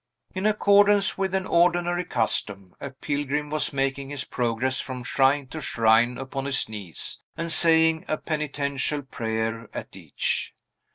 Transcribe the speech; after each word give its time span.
In 0.33 0.47
accordance 0.47 1.15
with 1.15 1.35
an 1.35 1.45
ordinary 1.45 2.03
custom, 2.05 2.73
a 2.81 2.89
pilgrim 2.89 3.51
was 3.51 3.71
making 3.71 4.09
his 4.09 4.23
progress 4.23 4.79
from 4.81 5.03
shrine 5.03 5.45
to 5.49 5.61
shrine 5.61 6.17
upon 6.17 6.45
his 6.45 6.67
knees, 6.67 7.19
and 7.37 7.51
saying 7.51 8.05
a 8.07 8.17
penitential 8.17 9.03
prayer 9.03 9.69
at 9.75 9.95
each. 9.95 10.55